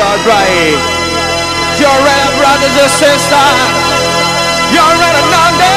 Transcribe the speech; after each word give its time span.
You're 0.00 0.24
right. 0.24 0.80
You're 1.76 1.92
right, 1.92 2.32
brothers 2.40 2.72
and 2.72 2.88
sisters. 2.88 3.60
You're 4.72 4.96
right, 4.96 5.12
Ananda. 5.12 5.76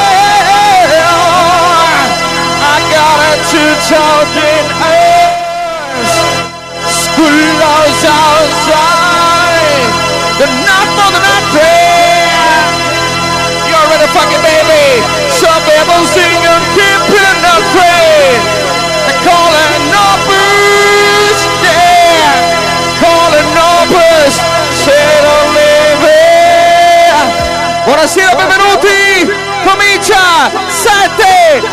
I 2.64 2.76
got 2.88 3.20
it 3.20 3.44
to 3.52 3.64
talking 3.92 4.64
earth. 4.80 6.16
School 6.88 7.36
goes 7.60 8.00
outside. 8.08 9.92
The 10.40 10.48
night 10.72 10.90
for 10.96 11.10
the 11.12 11.20
night 11.20 11.46
prayer. 11.52 12.64
You're 13.68 13.88
ready, 13.92 14.08
fucking 14.08 14.40
baby. 14.40 15.04
Some 15.36 15.60
people 15.68 16.00
sing 16.16 16.40
and 16.48 16.64
keeping 16.72 17.38
the 17.44 17.56
train. 17.76 18.53
Buonasera, 27.86 28.36
benvenuti. 28.36 29.32
Comincia 29.64 30.52
7.2. 30.68 31.64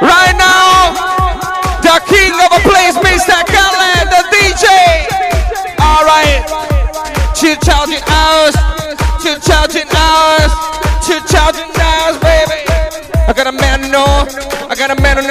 Right 0.00 0.36
now, 0.36 0.92
the 1.80 2.00
king 2.06 2.34
of 2.34 2.50
a 2.50 2.60
place, 2.66 2.98
Mr. 2.98 3.38
Khaled, 3.46 4.10
the 4.10 4.22
DJ. 4.34 4.66
All 5.78 6.04
right. 6.04 6.42
Chill 7.34 7.56
charging 7.62 8.02
hours, 8.08 8.54
chill 9.22 9.38
charging 9.38 9.88
hours, 9.94 10.52
chill 11.06 11.20
charging 11.30 11.70
hours, 11.78 12.18
baby. 12.18 12.66
I 13.28 13.32
got 13.32 13.46
a 13.46 13.52
man 13.52 13.80
to 13.90 14.04
I 14.68 14.74
got 14.74 14.90
a 14.90 15.00
man 15.00 15.16
to 15.16 15.22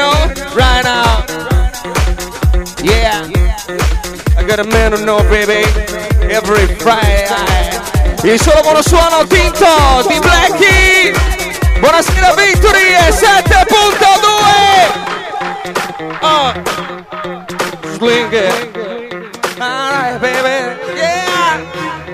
right 0.55 0.83
now. 0.83 0.94
A 4.57 4.63
man 4.63 4.91
to 4.91 4.97
know, 5.03 5.19
baby. 5.27 5.65
Every 6.31 6.65
Friday. 6.77 7.77
Il 8.23 8.39
solo 8.39 8.61
buono 8.61 8.81
suono 8.81 9.27
tinto 9.27 9.67
di 10.07 10.17
Blackie. 10.17 11.13
Buonasera 11.79 12.33
Victory 12.35 12.93
e 12.93 13.09
7.2. 13.09 13.65
Oh. 16.21 16.53
Swing. 17.95 18.33
Alright, 19.59 20.19
baby. 20.19 20.73
Yeah. 20.95 21.59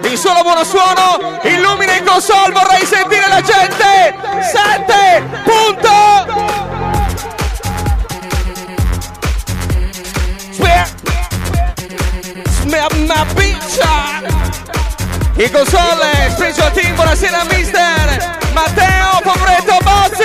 Il 0.01 0.17
solo 0.17 0.41
buono 0.41 0.63
suono 0.63 1.37
illumina 1.43 1.93
in 1.93 2.03
console, 2.03 2.53
vorrei 2.53 2.83
sentire 2.87 3.27
la 3.27 3.41
gente. 3.41 4.15
7 4.51 5.23
In 15.41 15.49
console, 15.51 16.29
special 16.29 16.71
team, 16.71 16.93
buonasera 16.93 17.43
mister 17.45 18.37
Matteo 18.53 19.21
Povretto 19.23 19.75
Bozzi. 19.81 20.23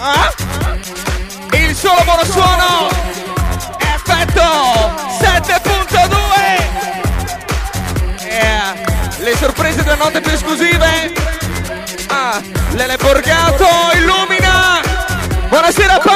Ah? 0.00 0.34
Il 1.52 1.76
solo 1.76 2.02
buono 2.02 2.24
suono 2.24 2.88
effetto 3.78 4.42
7.2 5.20 5.70
Yeah. 8.26 8.74
le 9.18 9.36
sorprese 9.36 9.84
della 9.84 9.94
notte 9.94 10.20
più 10.20 10.32
esclusive 10.32 11.12
ah, 12.08 12.40
Lele 12.72 12.96
Borgato 12.96 13.68
illumina 13.94 14.80
buonasera 15.48 15.98
Padova 15.98 16.11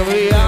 every 0.00 0.39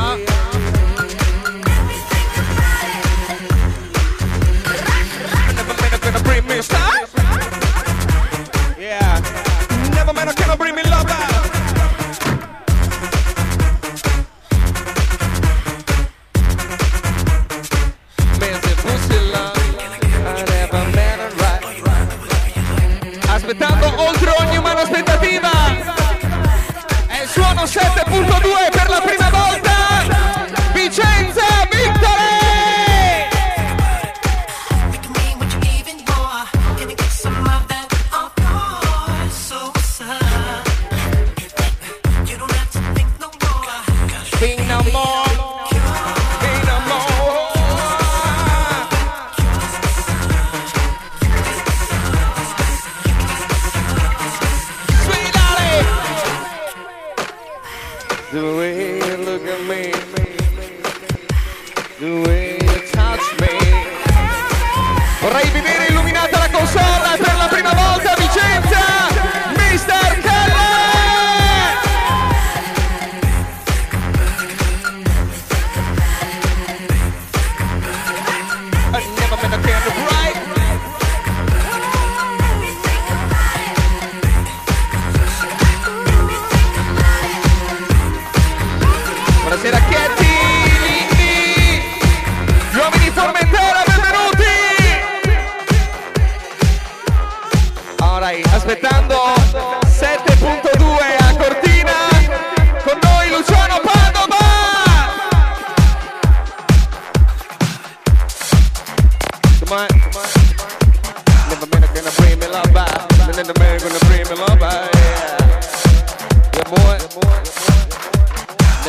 gonna 111.95 112.11
bring 112.17 112.39
me 112.39 112.47
love 112.47 112.73
by. 112.73 112.89
And 113.27 113.35
then 113.35 113.47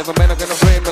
Never 0.03 0.13
man 0.19 0.31
are 0.31 0.35
gonna 0.35 0.55
bring 0.59 0.83
me 0.83 0.91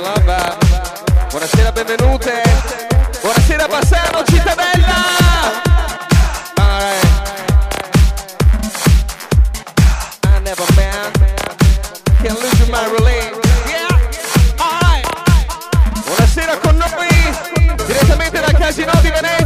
Buonasera 16.05 16.57
con 16.57 16.75
noi, 16.77 17.85
direttamente 17.85 18.39
da 18.39 18.51
Casino 18.51 18.91
di 19.01 19.09
Venezia. 19.09 19.40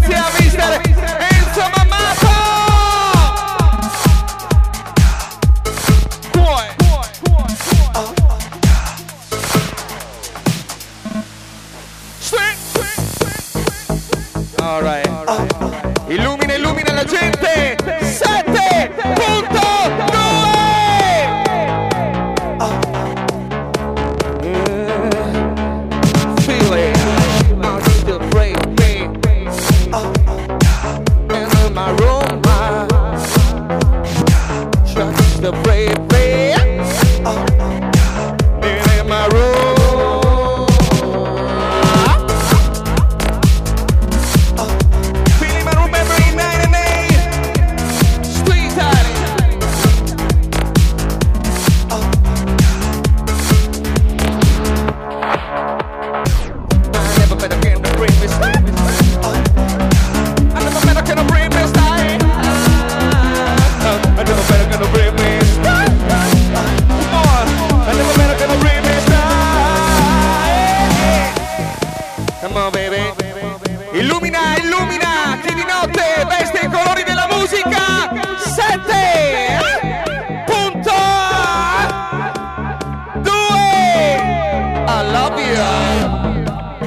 love 85.11 85.39
you. 85.39 85.55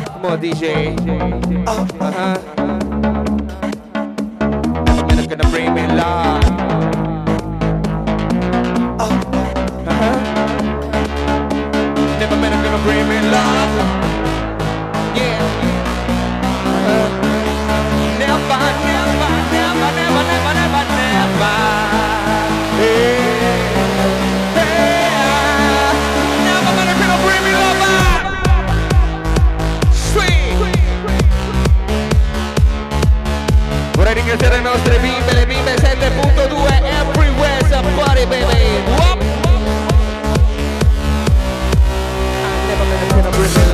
Come 0.04 0.24
on, 0.24 0.40
DJ. 0.40 0.96
Uh-huh. 1.66 2.38
You're 5.14 5.26
gonna 5.26 5.50
bring 5.50 5.74
me 5.74 5.86
love. 5.88 6.44
Uh-huh. 9.00 10.16
Never 12.18 12.36
been 12.40 12.52
gonna 12.64 12.82
bring 12.84 13.08
me 13.08 13.18
love. 13.30 13.97
ringraziare 34.28 34.56
le 34.56 34.62
nostre 34.62 34.98
bimbe, 34.98 35.32
le 35.32 35.46
bimbe 35.46 35.74
7.2 35.74 36.82
Everywhere 36.84 37.74
a 37.74 37.82
party 37.96 38.26
baby 38.26 38.44
Whoop! 38.98 39.22
Ah, 43.24 43.67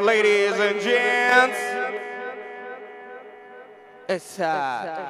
ladies 0.00 0.52
and 0.52 0.80
gents. 0.80 1.58
It's 4.08 4.40
uh, 4.40 5.04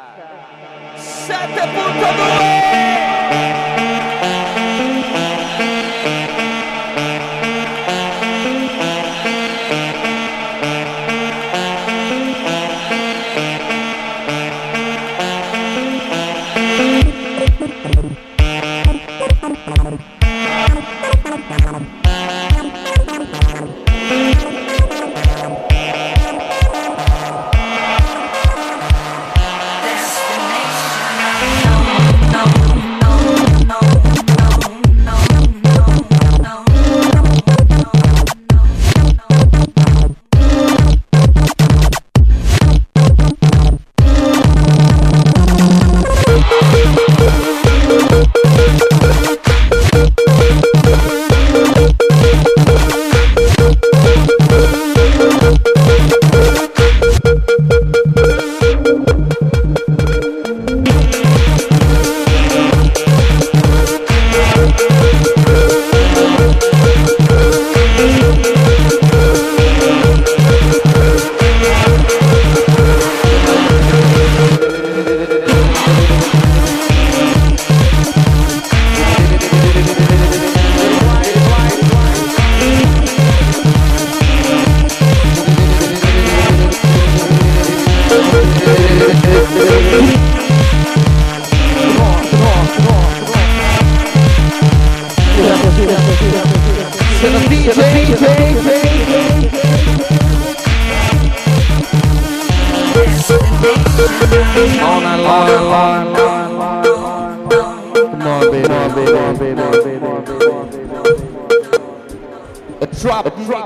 7.2 0.97 3.68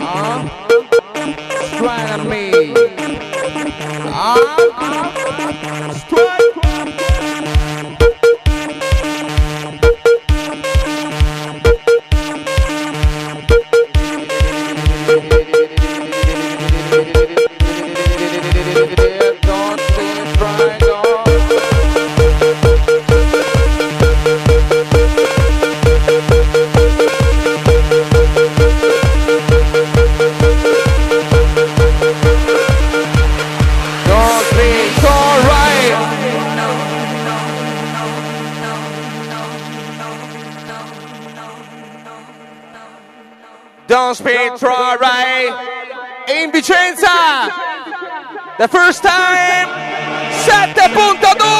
Uh, 0.00 0.48
try 1.76 2.16
me. 2.24 2.72
Uh, 4.10 4.38
uh, 4.76 6.27
The 48.58 48.66
first 48.66 49.04
time 49.04 49.68
7.2 50.48 51.57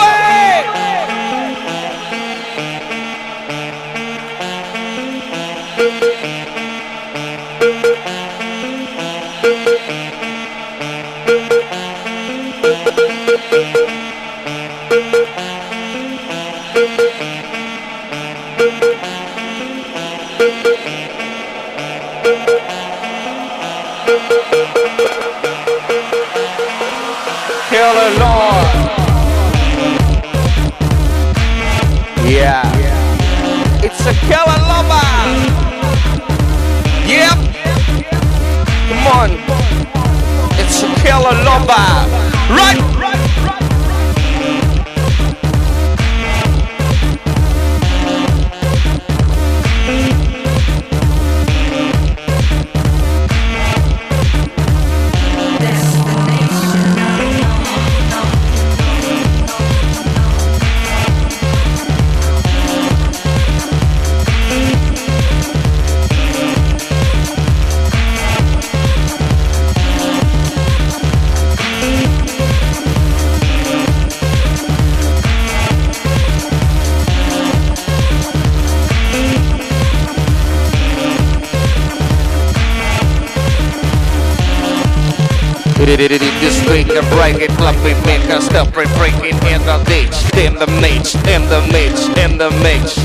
the 87.01 87.15
break 87.15 87.37
it, 87.37 87.51
club 87.51 87.77
we 87.85 87.95
make 88.07 88.29
us 88.31 88.47
stop 88.47 88.73
break 88.73 88.89
breaking 88.97 89.37
in 89.47 89.61
the 89.67 89.79
ditch, 89.87 90.17
in 90.37 90.55
the 90.55 90.67
niche, 90.81 91.15
in 91.29 91.43
the 91.49 91.61
niche, 91.71 92.09
in 92.19 92.37
the 92.39 92.51
niche. 92.59 92.99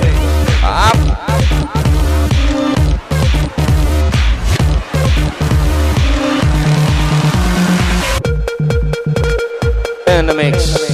Up. 0.64 0.98
In 10.08 10.26
the 10.26 10.34
mix. 10.34 10.93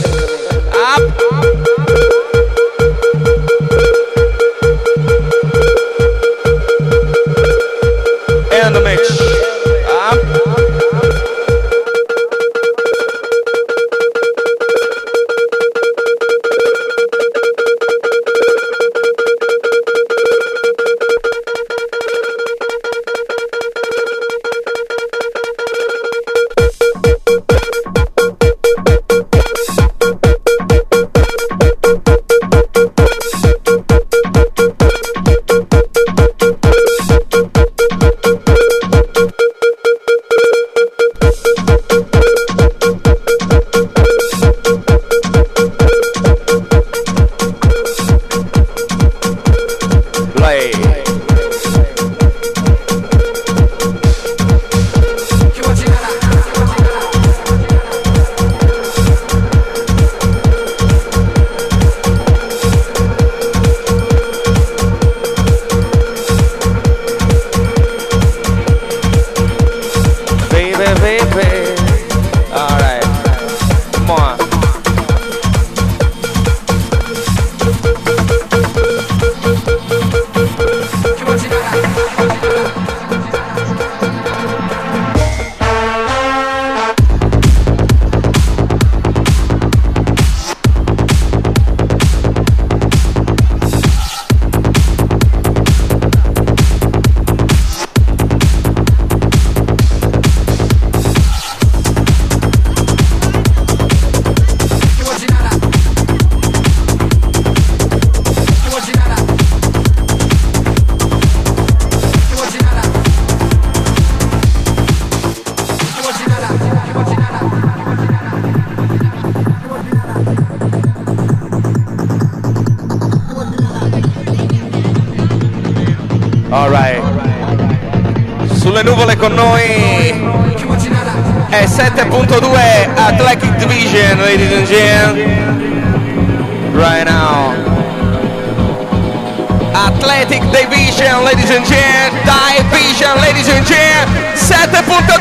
Athletic 139.89 140.41
Division, 140.53 141.25
ladies 141.25 141.49
and 141.49 141.65
gentlemen. 141.65 142.21
Division, 142.69 143.09
ladies 143.25 143.49
and 143.49 143.65
gentlemen. 143.65 144.37
7.2 144.37 145.17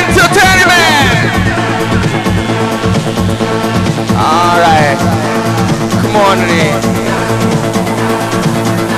Entertainment. 0.00 1.28
Alright. 4.16 4.98
Come 6.00 6.16
on. 6.16 6.38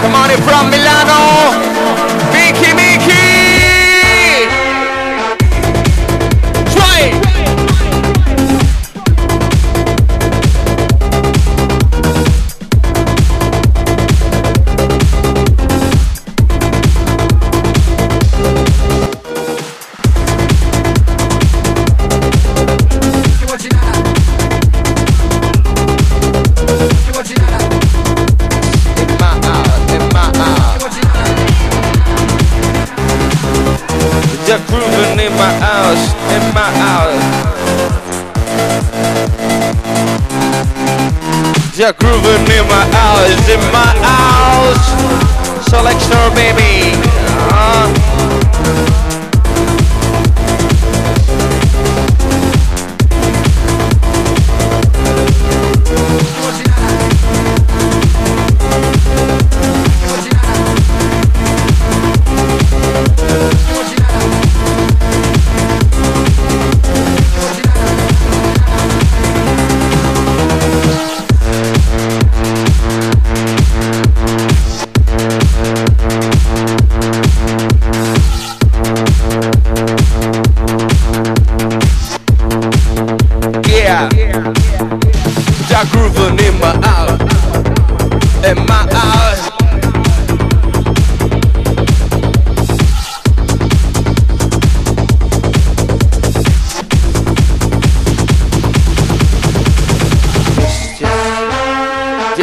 Come 0.00 0.14
on 0.14 0.30
from 0.46 0.70
Milano. 0.70 1.89
Just 41.80 41.98
grooving 41.98 42.46
in 42.46 42.66
my 42.68 42.84
house, 42.92 43.48
in 43.48 43.58
my 43.72 43.96
house. 44.04 45.66
Selection, 45.66 46.34
baby. 46.34 47.09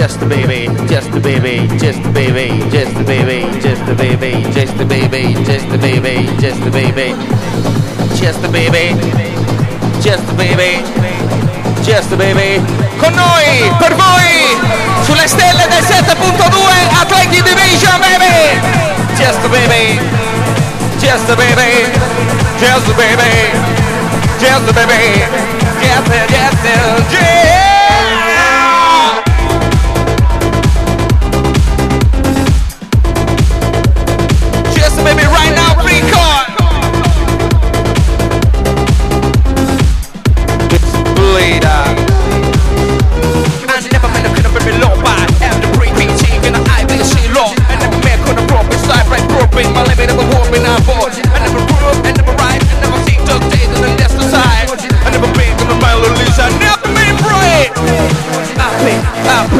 Just 0.08 0.22
a 0.22 0.26
baby, 0.26 0.70
just 0.88 1.10
a 1.10 1.20
baby, 1.20 1.68
just 1.78 2.00
a 2.00 2.10
baby, 2.10 2.48
just 2.72 2.96
a 2.96 3.04
baby, 3.04 3.44
just 3.60 3.82
a 3.92 3.94
baby, 3.94 4.32
just 4.54 4.80
a 4.80 4.86
baby, 4.86 5.34
just 5.44 5.68
a 5.68 5.78
baby, 5.78 6.24
just 6.40 6.64
a 6.64 6.72
baby, 6.72 7.14
just 8.16 8.40
a 8.46 8.50
baby, 8.50 8.96
just 10.00 10.24
a 10.32 10.34
baby, 10.38 10.82
just 11.84 12.12
a 12.14 12.16
baby. 12.16 12.64
Con 13.02 13.16
noi, 13.16 13.70
per 13.80 13.96
voi, 13.96 14.56
sulle 15.04 15.28
stelle 15.28 15.68
del 15.68 15.84
7.2 15.84 16.56
Atleti 17.02 17.42
Division, 17.42 18.00
baby. 18.00 18.62
Just 19.18 19.44
a 19.44 19.50
baby, 19.50 20.00
just 21.02 21.28
a 21.30 21.36
baby, 21.36 21.84
just 22.58 22.88
a 22.88 22.94
baby, 22.96 23.52
just 24.40 24.70
a 24.70 24.74
baby, 24.74 25.26
just 25.82 26.08
a, 26.08 26.28
just 26.32 26.64
a, 26.64 26.78
yeah. 27.12 27.67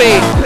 Hey. 0.08 0.37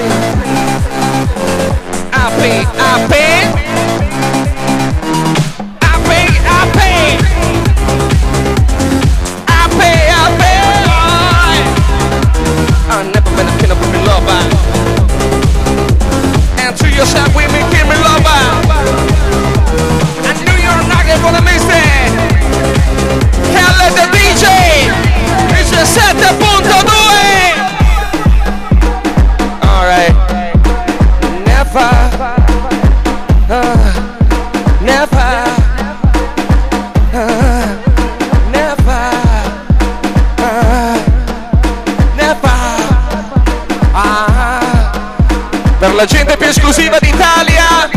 per 45.82 45.94
la 45.96 46.06
gente 46.06 46.38
più 46.38 46.48
esclusiva 46.48 47.00
d'Italia. 47.00 47.90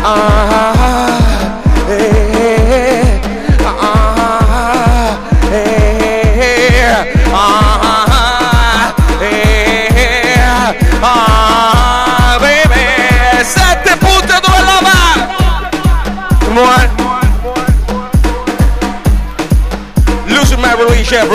Ah, 0.00 1.18
eh, 1.88 3.20
ah, 3.64 5.18
eh, 5.50 7.14
ah, 7.32 8.94
eh, 9.18 9.88
baby, 12.38 12.86
sette 13.42 13.96
punte 13.96 14.38
dove 14.40 14.60
la 14.60 14.78
va? 14.80 15.26
Lose 20.26 20.56
my 20.56 20.74
religion, 20.76 21.28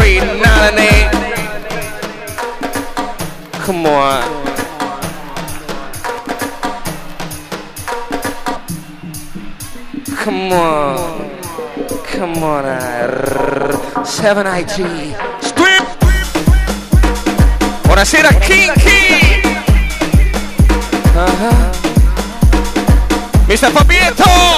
7 14.24 14.48
IG. 14.48 15.16
Scream! 15.42 15.84
Buonasera 17.84 18.32
king. 18.40 18.72
Uh 21.12 21.28
-huh. 21.28 21.60
Mr. 23.52 23.68
Fabietto! 23.76 24.53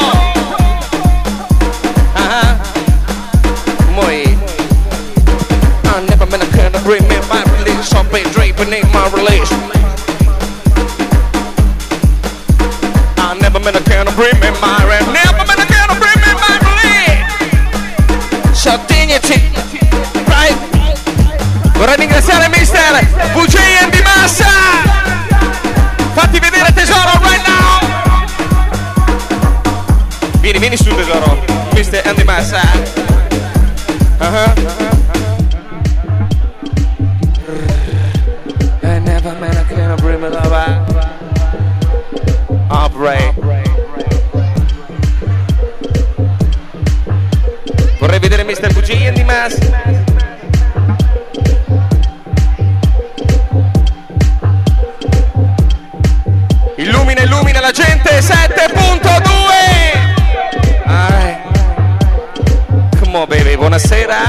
Buonasera. 63.57 64.27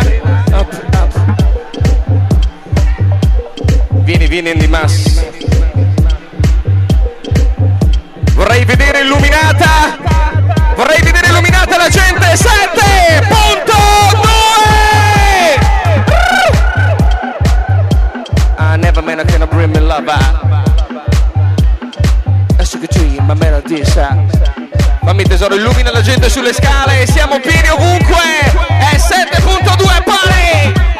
Vieni, 4.04 4.26
vieni 4.28 4.50
in 4.50 4.58
Limas. 4.58 5.20
Vorrei 8.34 8.64
vedere 8.64 9.00
illuminata. 9.00 9.96
Vorrei 10.76 11.02
vedere 11.02 11.28
illuminata 11.28 11.76
la 11.76 11.88
gente. 11.88 12.36
7 12.36 13.26
punto 13.28 13.72
2. 14.12 14.26
I 18.54 18.72
ah, 18.72 18.76
never 18.76 19.02
meant 19.02 19.20
I 19.20 19.24
cannot 19.24 19.50
bring 19.50 19.72
me 19.72 19.80
love. 19.80 20.08
I 22.58 22.64
should 22.64 22.80
get 22.80 22.94
you 22.96 23.18
in 23.18 23.26
my 23.26 23.34
melody 23.34 23.84
sound. 23.84 24.55
Fammi 25.06 25.22
tesoro, 25.22 25.54
illumina 25.54 25.92
la 25.92 26.00
gente 26.00 26.28
sulle 26.28 26.52
scale, 26.52 27.06
siamo 27.06 27.38
pieni 27.38 27.68
ovunque, 27.68 28.16
è 28.80 28.96
7.2 28.96 30.02
pari! 30.02 30.95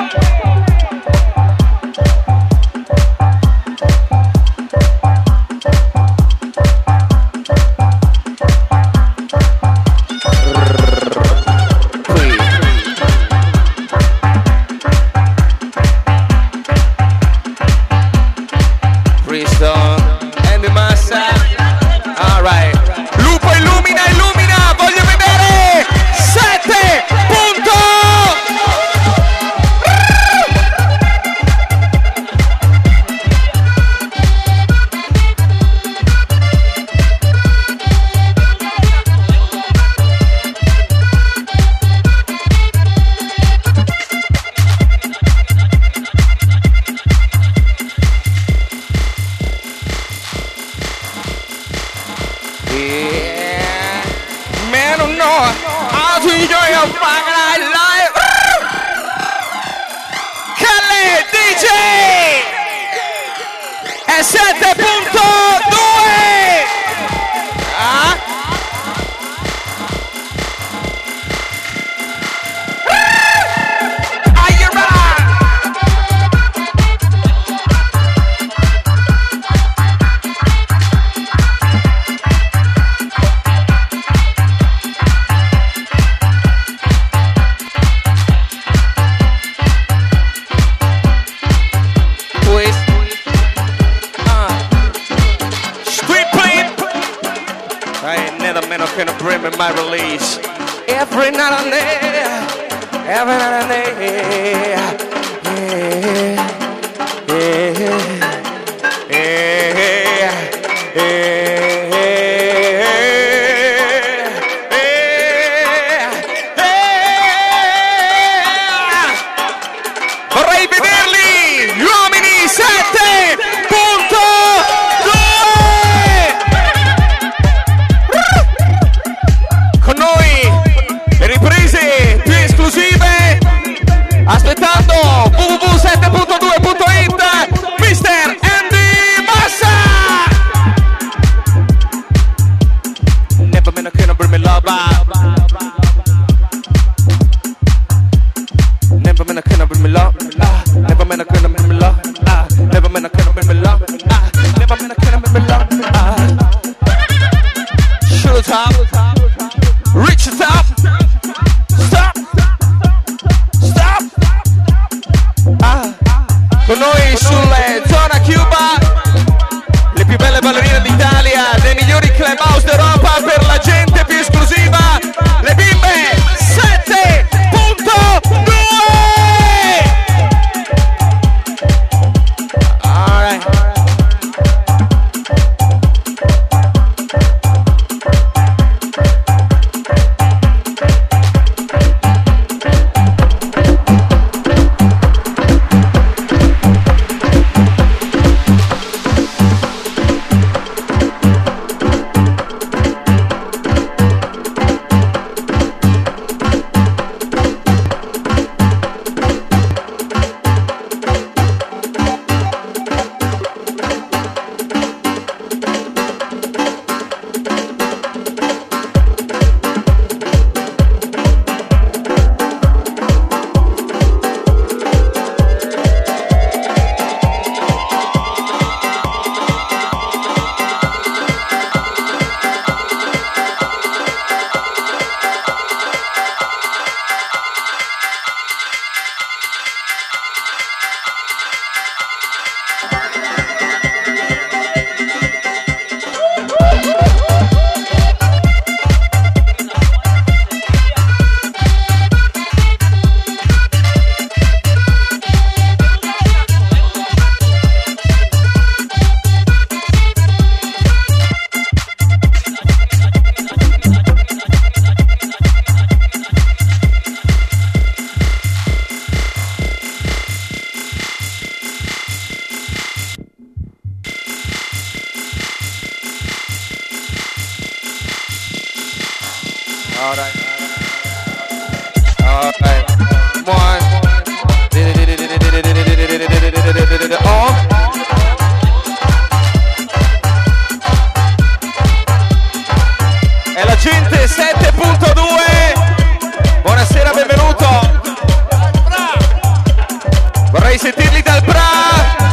pra 301.42 302.25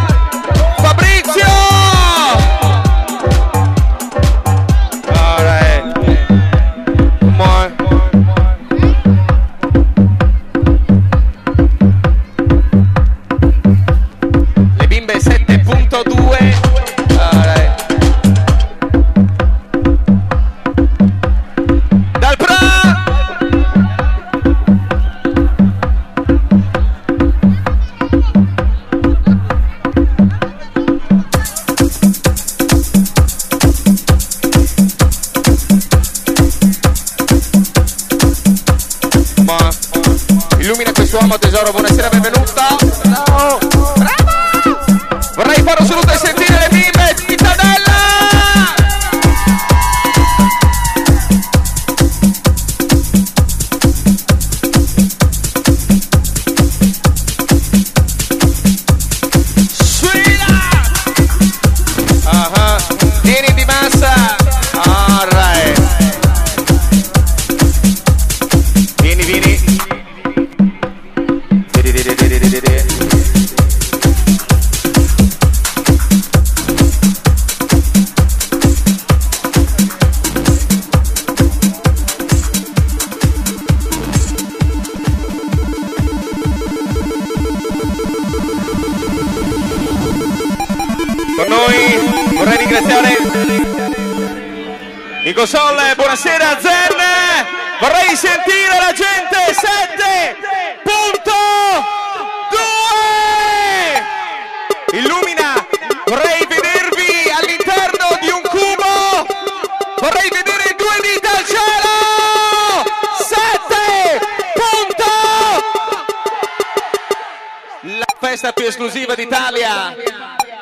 festa 118.33 118.51
più 118.51 118.65
esclusiva 118.65 119.13
d'Italia, 119.13 119.95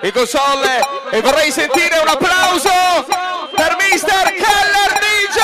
il 0.01 0.11
console, 0.11 0.81
e 1.09 1.21
vorrei 1.21 1.51
sentire 1.51 1.99
un 1.99 2.07
applauso 2.09 2.69
per 3.55 3.77
Mr. 3.79 4.33
Keller 4.41 4.99
DJ! 4.99 5.39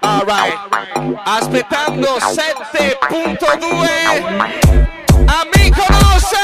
Alright, 0.00 0.58
aspettando 1.22 2.16
7.2, 2.16 4.66
amico 5.26 5.86
Nossa! 5.88 6.42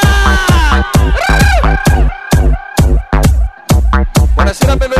Buonasera, 4.34 4.76
benvenuti! 4.76 4.97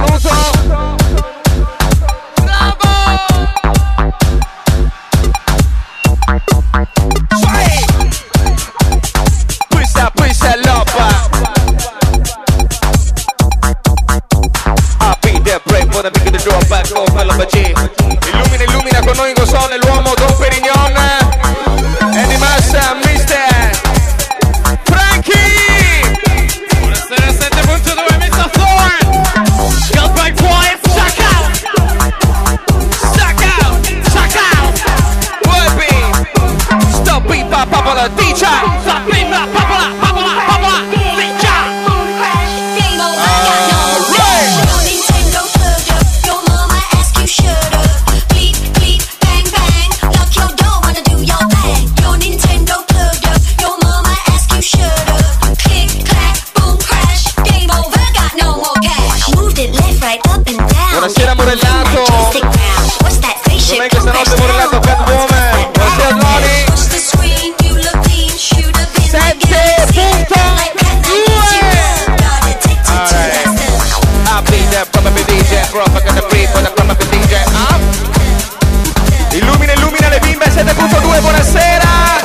7.2, 80.68 81.20
buonasera! 81.22 82.20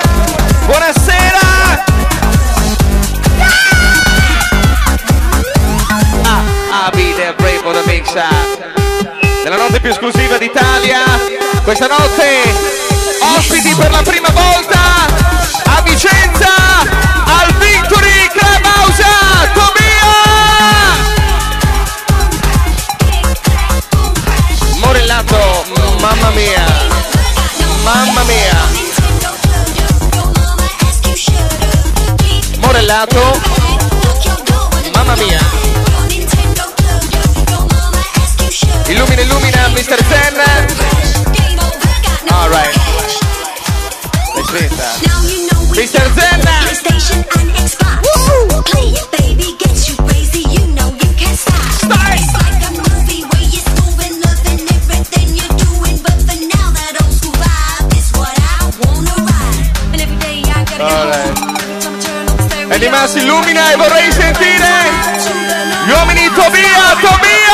Buonasera! 0.65 1.39
Ah, 6.25 6.41
ah, 6.71 6.91
be 6.91 7.13
there, 7.13 7.33
brave 7.37 7.61
for 7.61 7.71
the 7.71 7.83
big 7.85 8.03
shot. 8.05 8.59
Della 9.43 9.55
notte 9.55 9.79
più 9.79 9.91
esclusiva 9.91 10.37
d'Italia, 10.37 11.03
questa 11.63 11.87
notte 11.87 12.41
ospiti 13.37 13.73
per 13.75 13.91
la 13.91 14.01
prima 14.01 14.29
volta 14.29 15.05
a 15.65 15.81
Vicenza! 15.83 16.62
bailato. 32.93 33.41
Mamma 34.93 35.15
mia. 35.15 35.39
Illumina, 38.87 39.21
illumina, 39.21 39.69
Mr. 39.69 39.97
Zen. 40.09 40.35
Alright. 42.29 42.75
L'hai 44.35 44.43
spenta. 44.45 44.87
Mr. 45.71 46.11
Zen. 46.13 46.41
Uh-huh. 48.15 49.12
si 63.13 63.19
illumina 63.19 63.71
e 63.71 63.75
vorrei 63.75 64.11
sentire 64.11 64.89
gli 65.85 65.91
uomini 65.91 66.31
Tobia, 66.33 66.97
Tobia! 66.99 67.53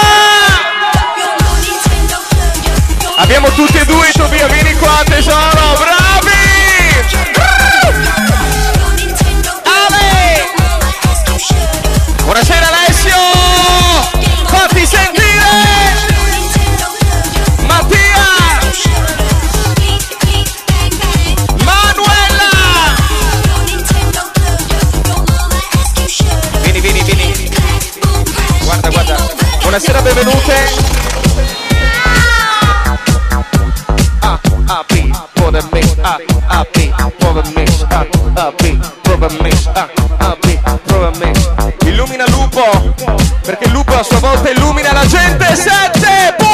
Abbiamo 3.18 3.49
tutti 3.51 3.78
e 3.78 3.84
due 3.84 4.10
Tobia, 4.14 4.47
vieni 4.47 4.74
qua 4.76 5.01
tesoro, 5.03 5.76
bravi! 5.78 7.03
Ale! 9.66 10.49
Buonasera 12.24 12.68
Ale! 12.68 12.79
Buonasera, 29.70 30.02
benvenute. 30.02 30.54
Ah, 34.20 34.40
ah, 34.66 34.86
Illumina 41.86 42.26
Lupo, 42.30 42.96
perché 43.44 43.66
il 43.66 43.72
lupo 43.72 43.94
a 43.94 44.02
sua 44.02 44.18
volta 44.18 44.50
illumina 44.50 44.92
la 44.92 45.06
gente. 45.06 45.56
Sette, 45.56 46.49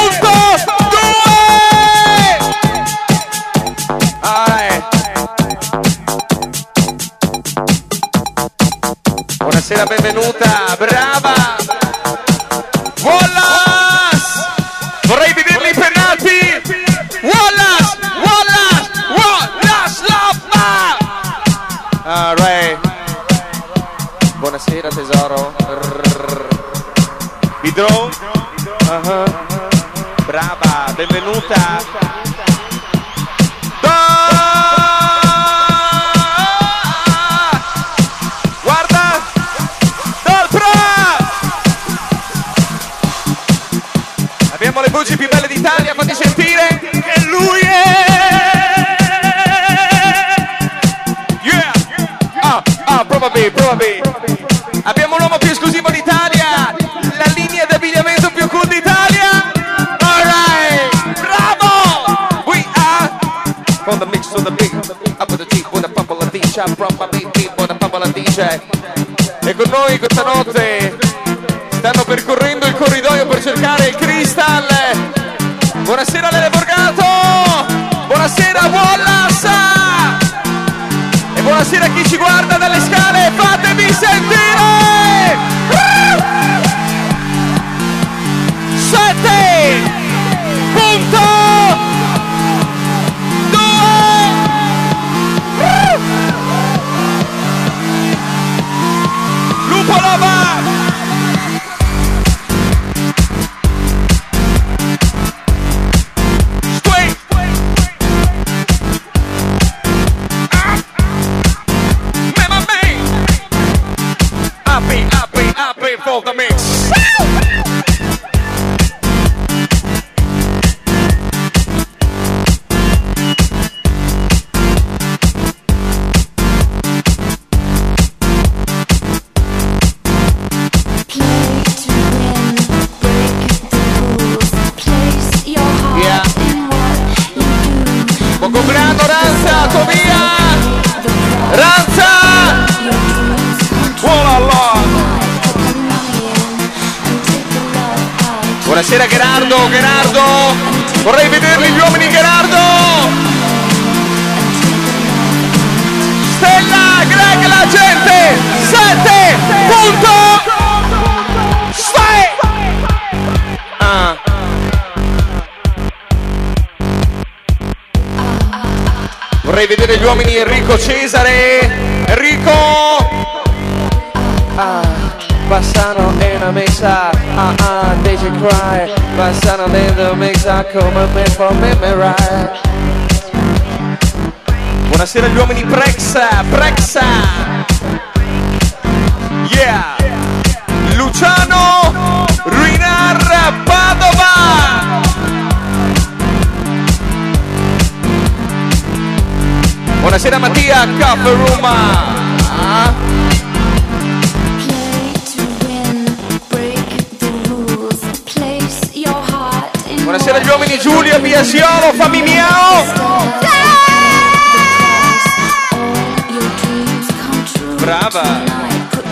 Dios, 116.16 116.24
amén. 116.28 116.45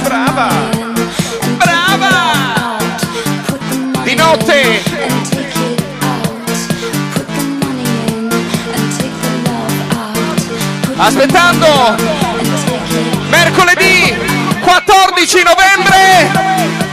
brava, 0.04 0.48
brava, 1.56 2.76
di 4.02 4.14
notte. 4.14 4.82
Aspettando, 10.96 11.96
mercoledì 13.30 14.14
14 14.60 15.42
novembre 15.42 16.30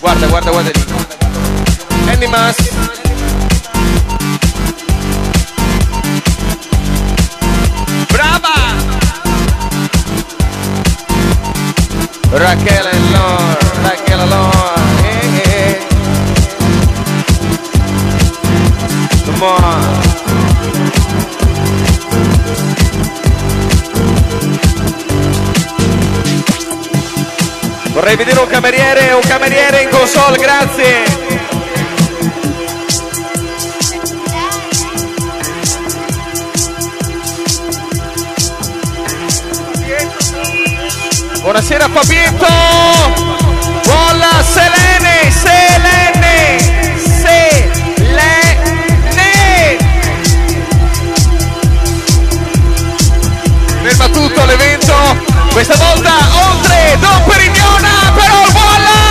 guarda 0.00 0.26
guarda 0.28 0.50
guarda 0.50 0.70
lì 0.72 0.82
Mask. 2.26 3.01
Vorrei 28.02 28.16
vedere 28.16 28.40
un 28.40 28.48
cameriere, 28.48 29.12
un 29.12 29.20
cameriere 29.20 29.82
in 29.82 29.88
console, 29.88 30.36
grazie. 30.36 31.04
Buonasera 41.42 41.88
Fabietto! 41.90 42.46
Buona 43.84 44.42
Selene! 44.42 45.30
Selene! 45.30 46.58
Selene! 47.20 48.56
Ferma 53.80 54.08
tutto 54.08 54.44
l'evento! 54.44 55.31
Questa 55.52 55.76
volta 55.76 56.14
oltre 56.48 56.96
Don 56.98 57.24
Perignona 57.24 58.10
però 58.14 58.42
voilà! 58.52 59.01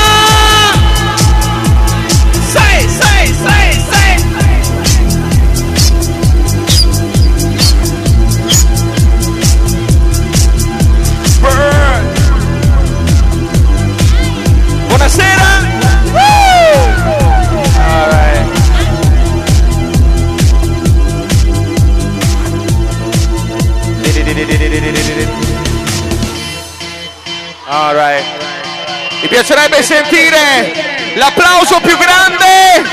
Piacerebbe 29.41 29.81
sentire 29.81 30.71
l'applauso 31.15 31.79
più 31.79 31.97
grande 31.97 32.87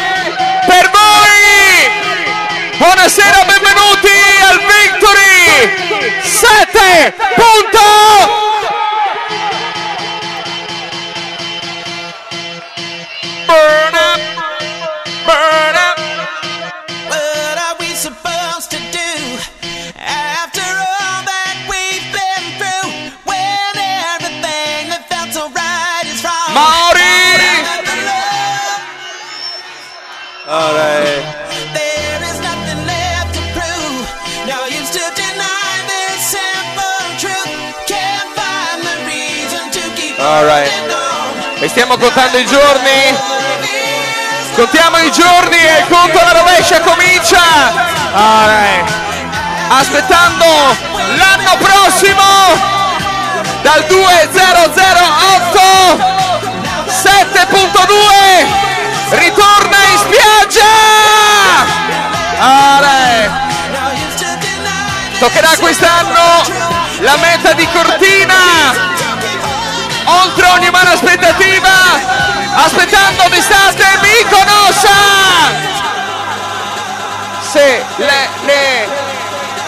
per 0.67 0.91
voi! 0.91 1.91
Buonasera, 2.79 3.45
benvenuti 3.45 4.09
al 4.49 4.59
Victory 4.59 6.23
7 6.23 7.15
right. 40.49 40.73
E 41.61 41.69
stiamo 41.69 41.99
contando 41.99 42.39
i 42.39 42.47
giorni. 42.47 43.15
Contiamo 44.55 44.97
i 44.99 45.11
giorni 45.13 45.57
e 45.57 45.81
il 45.81 45.87
conto 45.89 46.19
alla 46.19 46.33
rovescia 46.33 46.81
comincia! 46.81 47.43
Right. 48.13 48.91
Aspettando 49.69 50.47
l'anno 51.17 51.57
prossimo 51.59 52.23
dal 53.63 53.85
2008 53.85 55.61
7.2 56.89 58.47
ritorna 59.11 59.77
in 59.93 59.99
spiaggia! 59.99 60.67
This 64.19 65.19
toccherà 65.19 65.51
quest'anno 65.59 66.43
la 67.01 67.17
meta 67.17 67.53
di 67.53 67.67
Cortina 67.73 69.08
oltre 70.09 70.47
ogni 70.55 70.69
umana 70.69 70.93
aspettativa 70.93 71.71
aspettando 72.65 73.29
d'estate 73.29 73.85
Mykonos 74.01 74.87
se 77.41 77.85
le 77.97 78.29
le. 78.45 78.89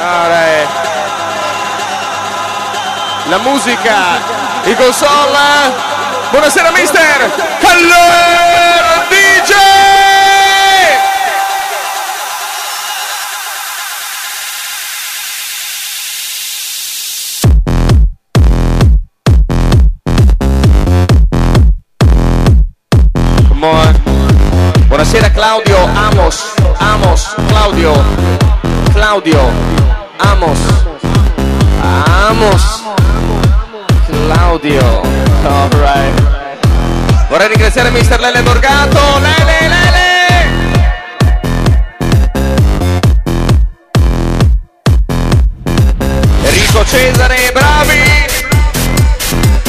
Right. 0.01 0.69
la 3.31 3.39
musica 3.39 4.19
i 4.65 4.75
console. 4.75 5.89
Buonasera 6.31 6.71
mister. 6.71 7.31
Caller 7.61 9.07
DJ 9.09 10.10
Buonasera 25.01 25.33
Claudio, 25.33 25.79
Amos, 25.97 26.53
Amos, 26.79 27.35
Claudio, 27.49 27.95
Claudio, 28.93 29.41
Amos, 30.19 30.59
Amos, 32.29 32.83
Claudio. 34.07 35.01
All 35.49 35.71
right. 35.71 37.29
vorrei 37.31 37.49
ringraziare 37.49 37.89
mister 37.89 38.21
Lele 38.21 38.43
Borgato 38.43 39.01
Lele 39.21 39.69
Lele! 39.69 40.49
Enrico 46.45 46.85
Cesare 46.85 47.51
bravi! 47.55 48.27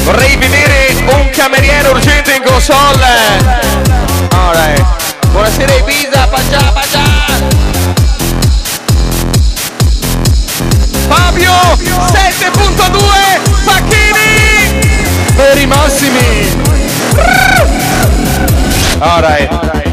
Vorrei 0.04 0.36
vedere 0.36 0.94
un 1.06 1.30
cameriere 1.30 1.88
urgente 1.88 2.34
in 2.34 2.44
console. 2.44 3.70
Alright. 4.34 5.01
Buonasera 5.32 5.74
Ibiza 5.76 6.28
Paggia 6.28 6.72
Paggia 6.74 7.04
Fabio 11.08 11.52
7.2 11.78 13.02
Facchini. 13.66 14.80
Per 15.36 15.58
i 15.58 15.66
massimi. 15.66 16.58
Alright. 19.00 19.50
Come 19.50 19.91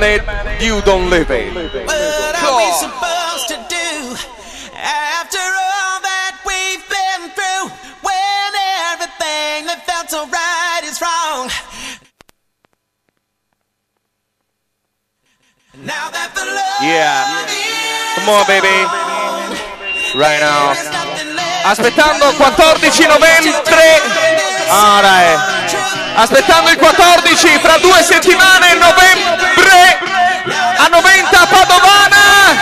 Demand 0.00 0.24
it, 0.48 0.64
you 0.64 0.80
don't 0.88 1.10
live 1.10 1.30
it. 1.30 1.52
What 1.52 2.34
are 2.40 2.56
we 2.56 2.72
supposed 2.80 3.48
to 3.48 3.60
do 3.68 4.16
after 4.80 5.36
all 5.36 6.00
that 6.00 6.40
we've 6.48 6.80
been 6.88 7.28
through? 7.36 7.68
When 8.00 8.50
everything 8.88 9.68
that 9.68 9.84
felt 9.84 10.08
so 10.08 10.24
right 10.32 10.80
is 10.88 10.96
wrong. 10.96 11.52
Now 15.84 16.08
that 16.08 16.32
the 16.32 16.40
love 16.40 16.80
Yeah. 16.88 17.28
Come 18.16 18.32
on, 18.32 18.46
baby. 18.48 18.72
Right 20.16 20.40
now. 20.40 20.72
there's 20.72 20.88
nothing 20.88 21.34
left. 21.34 21.66
Aspettando 21.66 22.30
il 22.30 22.34
14 22.36 23.08
novembre. 23.08 23.52
Aspettando 26.14 26.70
il 26.70 26.76
14 26.76 27.58
fra 27.58 27.78
due 27.78 28.02
settimane 28.02 28.74
novembre 28.74 29.98
a 30.76 30.88
90 30.88 31.46
Padovana 31.46 32.52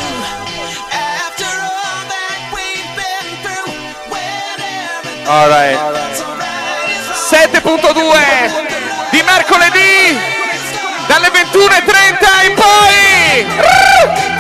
after 0.90 1.54
all 1.62 2.02
that 2.10 2.50
we've 2.52 2.90
been 2.98 3.30
through? 3.44 3.70
When 4.10 4.58
everything 4.58 5.28
Alright 5.28 5.78
felt 5.78 6.18
so 6.18 6.26
right 6.36 6.90
is 6.90 7.06
wrong. 7.14 7.78
7.2 7.86 9.12
di 9.12 9.22
mercoledì 9.22 10.20
dalle 11.08 11.30
21.30 11.30 12.46
in 12.48 12.54
poi 12.56 14.31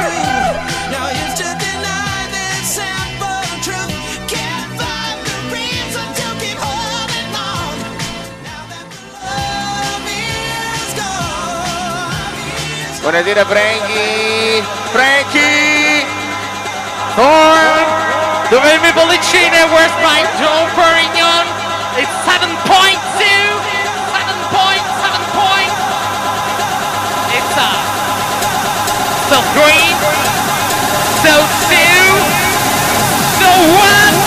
Buonasera 13.01 13.43
Frankie 13.49 14.61
Frankie 14.93 16.05
Thorn, 17.15 17.85
dovrebbe 18.53 18.93
bollicine, 18.93 19.65
where's 19.73 19.91
my 20.05 20.21
Joe 20.37 20.69
Perignon? 20.77 21.49
It's 21.97 22.13
7.2, 22.29 22.61
7 22.61 22.61
point, 24.53 24.85
7 25.01 25.17
point. 25.33 25.73
It's 27.33 27.57
uh, 27.57 27.73
so 29.33 29.41
green, 29.57 29.97
so 31.25 31.33
two, 31.73 32.05
so 33.41 33.49
one. 33.81 34.20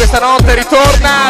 Questa 0.00 0.18
notte 0.18 0.54
ritorna 0.54 1.29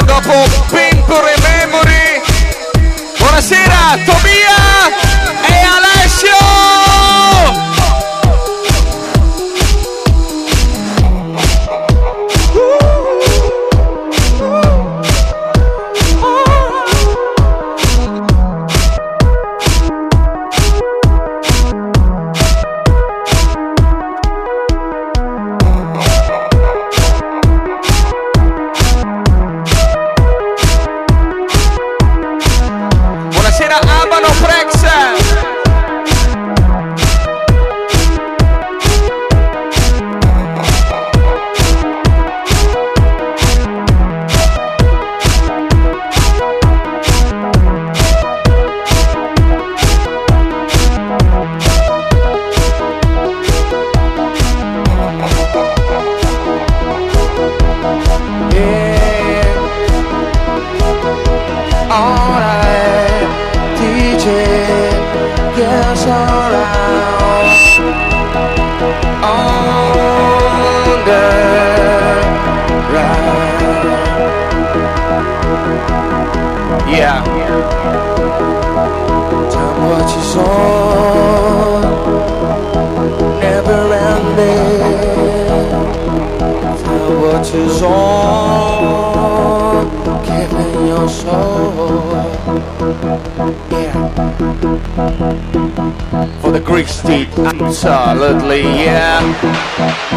the 96.61 96.67
Greek 96.67 96.89
steed. 96.89 97.29
Absolutely, 97.39 98.63
yeah. 98.63 99.21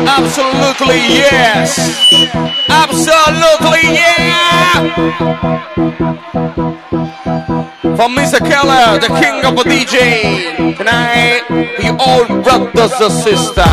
Absolutely, 0.08 0.96
yes. 0.96 1.78
Absolutely, 2.70 3.84
yeah. 3.94 4.96
From 7.96 8.16
Mr. 8.16 8.40
Keller, 8.40 9.00
the 9.00 9.08
king 9.22 9.46
of 9.46 9.56
the 9.56 9.64
DJ. 9.64 10.76
Tonight, 10.78 11.44
we 11.50 11.90
all 12.00 12.26
brothers 12.44 12.94
and 13.00 13.14
sisters. 13.14 13.64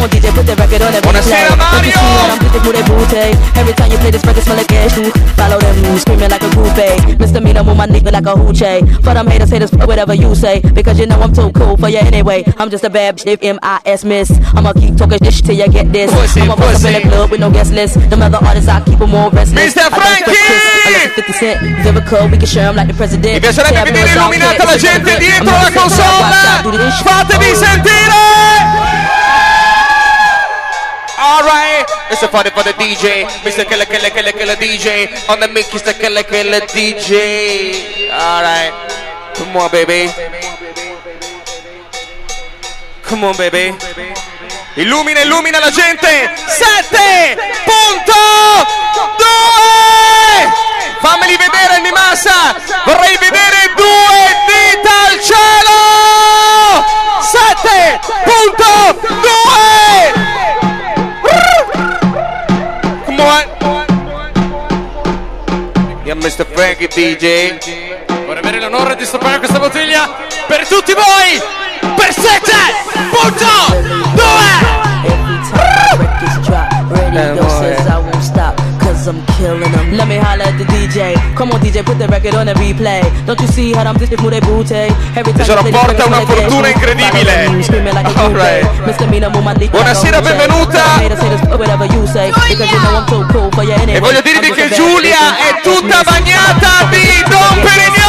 Come 0.00 0.08
on, 0.08 0.16
DJ, 0.16 0.32
put 0.32 0.46
the 0.48 0.56
record 0.56 0.80
on 0.80 0.92
the 0.96 1.00
replay. 1.04 1.12
Don't 1.12 1.28
you 1.28 1.60
Mario. 1.60 1.92
see 1.92 2.16
that 2.16 2.32
I'm 2.32 2.40
with 2.40 2.72
the 2.72 2.84
booty? 2.88 3.36
Every 3.52 3.74
time 3.76 3.92
you 3.92 3.98
play 4.00 4.08
this 4.08 4.24
record, 4.24 4.44
smell 4.48 4.56
like 4.56 4.72
ash. 4.72 4.96
Ooh, 4.96 5.12
Follow 5.36 5.60
them 5.60 5.76
moves, 5.84 6.00
screaming 6.00 6.30
like 6.32 6.40
a 6.40 6.48
groupie. 6.56 7.20
Misdemeanor 7.20 7.60
with 7.68 7.76
my 7.76 7.84
nigga 7.84 8.08
like 8.08 8.24
a 8.24 8.32
hoochie. 8.32 8.80
For 9.04 9.12
them 9.12 9.28
haters, 9.28 9.50
haters, 9.52 9.72
whatever 9.84 10.14
you 10.16 10.32
say. 10.34 10.64
Because 10.72 10.96
you 10.98 11.04
know 11.04 11.20
I'm 11.20 11.36
too 11.36 11.52
cool 11.52 11.76
for 11.76 11.90
you 11.92 12.00
anyway. 12.00 12.48
I'm 12.56 12.70
just 12.72 12.80
a 12.84 12.88
bad 12.88 13.18
bitch, 13.20 13.44
M-I-S 13.44 14.04
miss. 14.08 14.32
I'ma 14.56 14.72
keep 14.72 14.96
talking 14.96 15.20
this 15.20 15.42
till 15.44 15.52
you 15.52 15.68
get 15.68 15.92
this. 15.92 16.08
Pussy, 16.08 16.40
I'ma 16.48 16.56
bust 16.56 16.80
up 16.80 16.96
in 16.96 17.02
the 17.04 17.04
club 17.04 17.30
with 17.30 17.40
no 17.40 17.50
guest 17.52 17.72
list. 17.76 18.00
Them 18.08 18.22
other 18.24 18.40
artists, 18.40 18.72
I 18.72 18.80
keep 18.80 19.00
them 19.04 19.10
more 19.10 19.28
restless. 19.28 19.76
Mr. 19.76 19.84
I 19.84 20.00
Frankie! 20.00 20.32
kiss 20.32 21.12
50 21.12 21.32
cent. 21.36 21.58
If 21.84 22.08
could, 22.08 22.30
we 22.32 22.38
can 22.40 22.48
share 22.48 22.68
'em 22.72 22.76
like 22.76 22.88
the 22.88 22.94
president. 22.96 23.34
Mi 23.36 23.40
piacerebbe 23.40 23.84
vedere 23.84 24.16
all 24.16 24.32
illuminata 24.32 24.64
la 24.64 24.76
gente 24.80 25.18
dietro 25.20 25.52
la 25.52 25.68
gonna 25.68 25.90
sit 25.92 26.00
down, 26.00 26.20
watch 26.24 26.48
out, 26.48 26.62
do 26.64 26.70
console. 26.70 26.88
shit. 26.88 27.04
Fatevi 27.04 27.54
sentire! 27.54 28.99
Alright, 31.20 31.84
this 32.08 32.22
is 32.22 32.30
funny 32.30 32.48
for 32.48 32.64
the 32.64 32.72
DJ. 32.72 33.28
Mr. 33.44 33.68
Killer, 33.68 33.84
Killer, 33.84 34.08
Killer, 34.08 34.32
Killer 34.32 34.56
DJ. 34.56 35.12
On 35.28 35.38
the 35.38 35.48
mic, 35.48 35.66
Mr. 35.66 35.92
Killer, 35.92 36.22
Killer 36.22 36.60
DJ. 36.72 38.08
Alright. 38.08 38.72
Come 39.36 39.54
on, 39.54 39.70
baby. 39.70 40.08
Come 43.02 43.24
on, 43.24 43.36
baby. 43.36 43.76
Illumina, 44.76 45.20
illumina 45.20 45.58
la 45.60 45.70
gente. 45.70 46.32
7 46.46 47.36
punto 47.68 48.12
2 49.18 49.26
Fammeli 51.00 51.36
vedere 51.36 51.74
Andy 51.74 51.90
Massa. 51.90 52.56
Vorrei 52.86 53.18
vedere 53.18 53.74
due 53.76 54.36
dita 54.48 54.90
al 55.10 55.20
cielo. 55.20 55.59
Mr. 66.20 66.46
Frankie 66.52 66.86
DJ. 66.86 67.56
Vorrei 68.26 68.42
avere 68.42 68.60
l'onore 68.60 68.94
di 68.94 69.06
stoppare 69.06 69.38
questa 69.38 69.58
bottiglia 69.58 70.18
per 70.46 70.68
tutti 70.68 70.92
voi 70.92 71.40
per 71.96 72.12
7 72.12 72.52
punto 73.10 74.10
2 74.14 74.79
Cause 79.00 79.16
I'm 79.16 79.24
killing 79.40 79.72
them. 79.72 79.96
Let 79.96 80.08
me 80.08 80.20
holler 80.20 80.44
at 80.44 80.58
the 80.60 80.64
DJ. 80.68 81.16
Come 81.34 81.52
on, 81.52 81.60
DJ, 81.64 81.80
put 81.82 81.96
the 81.96 82.06
record 82.08 82.34
on 82.34 82.44
the 82.44 82.52
replay. 82.60 83.00
Don't 83.24 83.40
you 83.40 83.46
see 83.48 83.72
how 83.72 83.88
I'm 83.88 83.96
this 83.96 84.10
booty 84.10 84.40
booty? 84.40 84.92
Every 85.16 85.32
time 85.32 85.48
play 85.64 85.72
porta 85.72 86.04
una 86.04 86.18
a 86.20 86.26
fortuna 86.26 86.68
incredibile. 86.68 87.08
Follow 87.08 87.24
them, 87.24 87.62
screaming 87.62 87.94
like 87.94 88.04
a 88.04 88.20
All 88.20 88.28
groupie. 88.28 88.60
right. 88.60 88.84
Misdemeanor 88.84 89.30
with 89.30 89.42
my 89.42 89.54
dick 89.54 89.72
like 89.72 89.80
a 89.80 89.84
Buonasera, 89.88 90.20
benvenuta. 90.20 90.84
Haters, 91.00 91.18
haters, 91.18 91.40
whatever 91.56 91.86
you 91.86 92.06
say. 92.06 92.28
Because 92.28 92.68
you 92.68 92.76
know 92.76 93.00
I'm 93.00 93.06
too 93.08 93.24
cool 93.32 93.48
for 93.52 93.64
you 93.64 93.72
anyway. 93.72 93.96
E 93.96 94.00
voglio 94.00 94.20
dirvi 94.20 94.52
che 94.52 94.68
just 94.68 94.72
a 94.72 94.84
Giulia 94.84 95.20
è 95.48 95.60
tutta 95.62 96.02
bagnata 96.04 96.84
di 96.90 97.24
Don 97.24 97.56
Perignone! 97.64 97.99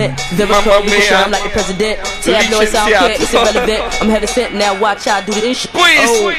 Unless 0.00 0.20
it's 0.20 0.30
50 0.30 0.30
cent. 0.30 0.30
Very 0.36 0.48
cold, 0.62 0.86
'em 0.86 1.30
like 1.30 1.42
the 1.42 1.50
president. 1.50 1.98
Tabloids, 2.22 2.74
I 2.74 2.78
don't 2.78 2.98
care, 2.98 3.10
it's 3.12 3.32
irrelevant. 3.32 3.82
I'm 4.00 4.10
heavy 4.10 4.26
sent, 4.26 4.54
now 4.54 4.74
watch 4.74 5.06
I 5.06 5.20
do 5.22 5.32
this 5.32 5.58
shit. 5.58 5.70
Squeeze! 5.70 6.10
Oh. 6.10 6.32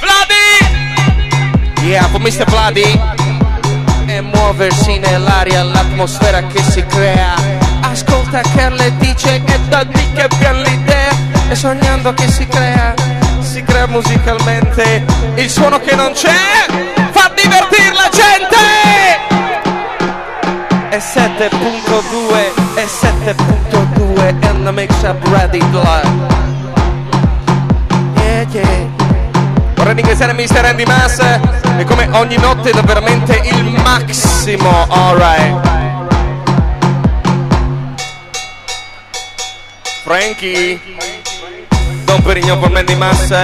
Vladi! 0.00 0.46
Yeah, 1.84 2.08
for 2.08 2.20
Mr. 2.20 2.44
Vladi. 2.46 3.00
E 4.08 4.20
muoversi 4.20 4.98
nell'aria, 4.98 5.62
l'atmosfera 5.62 6.46
che 6.46 6.62
si 6.62 6.84
crea. 6.86 7.34
Ascolta 7.82 8.40
che 8.40 8.70
le 8.70 8.96
dice 8.98 9.42
e 9.44 9.58
da 9.68 9.84
di 9.84 10.12
che 10.14 10.22
abbiamo 10.22 10.62
l'idea. 10.62 11.10
E 11.48 11.54
sognando 11.54 12.12
che 12.14 12.28
si 12.28 12.46
crea, 12.46 12.94
si 13.40 13.62
crea 13.62 13.86
musicalmente. 13.86 15.04
Il 15.36 15.50
suono 15.50 15.78
che 15.80 15.94
non 15.94 16.12
c'è, 16.12 16.66
fa 17.12 17.30
divertire 17.34 17.92
la 17.92 18.08
gente! 18.10 18.56
E 20.90 20.98
7.2, 20.98 22.52
e 22.54 22.65
7.2, 22.86 24.46
and 24.48 24.64
the 24.66 24.72
mix 24.72 25.02
up 25.02 25.22
ready 25.30 25.58
blood. 25.70 26.04
Yeah, 28.16 28.46
yeah. 28.52 28.86
Vorrei 29.74 29.94
ringraziare 29.94 30.32
Mr. 30.32 30.64
Andy 30.64 30.84
Mass 30.84 31.18
e 31.18 31.84
come 31.84 32.08
ogni 32.12 32.36
notte 32.38 32.70
da 32.70 32.80
veramente 32.82 33.40
il 33.44 33.64
massimo, 33.82 34.86
alright. 34.88 35.74
Frankie, 40.02 40.80
Don 42.04 42.22
Perignon 42.22 42.58
per 42.60 42.70
Mandy 42.70 42.94
Mass. 42.94 43.34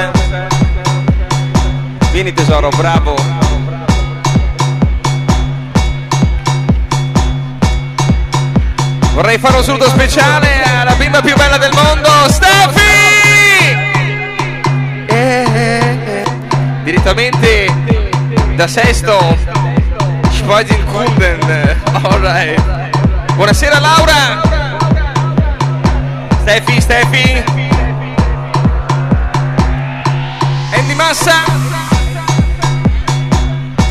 Vieni 2.13 2.33
tesoro, 2.33 2.69
bravo. 2.71 3.32
Vorrei 9.13 9.39
fare 9.39 9.59
un 9.59 9.63
saluto 9.63 9.89
speciale 9.91 10.63
alla 10.63 10.95
bimba 10.95 11.21
più 11.21 11.37
bella 11.37 11.59
del 11.59 11.73
mondo, 11.75 12.09
Steffi! 12.31 12.81
Direttamente 16.83 17.73
da 18.55 18.67
Sesto, 18.67 19.37
Schweizin 20.31 20.85
Kunden. 20.87 21.77
Alright. 22.03 23.35
Buonasera 23.35 23.79
Laura! 23.79 24.41
Steffi, 26.41 26.81
Steffi! 26.81 27.45
Andy 30.73 30.95
Massa! 30.95 31.35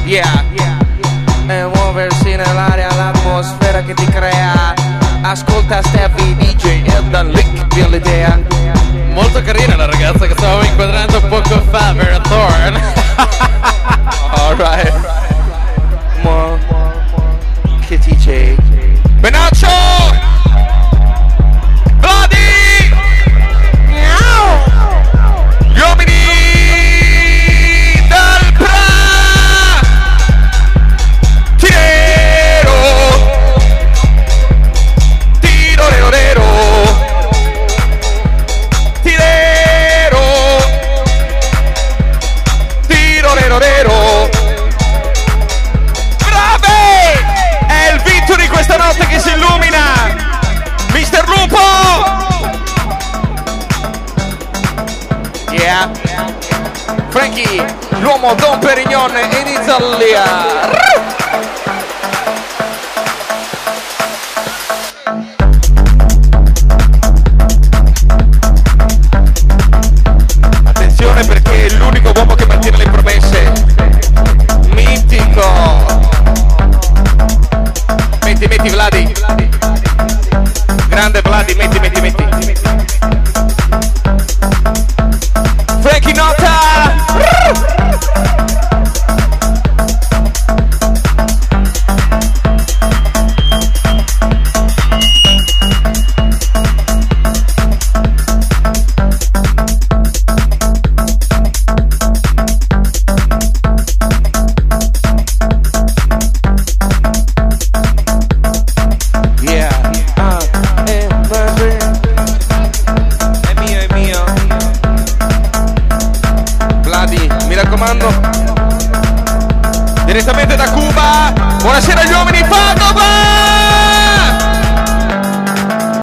Yeah. 0.04 0.44
E 1.48 1.66
muoversi 1.76 2.36
nell'aria 2.36 2.92
l'atmosfera 2.96 3.84
che 3.84 3.94
ti 3.94 4.06
crea 4.06 4.81
ascolta 5.22 5.82
Steffi 5.82 6.36
DJ 6.36 6.84
Eldan 6.86 7.30
Lick 7.30 7.76
l'idea 7.88 8.40
Molto 9.14 9.42
carina 9.42 9.76
la 9.76 9.86
ragazza 9.86 10.26
che 10.26 10.34
stavamo 10.34 10.64
inquadrando 10.64 11.20
poco 11.22 11.62
fa, 11.70 11.94
Vera 11.94 12.20
Thorne. 12.20 12.82
Alright 14.32 15.01